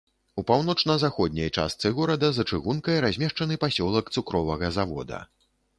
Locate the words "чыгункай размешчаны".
2.51-3.61